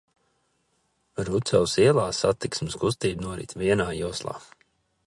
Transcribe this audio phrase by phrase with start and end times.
[1.27, 4.37] Rucavas ielā satiksmes kustība norit vienā joslā.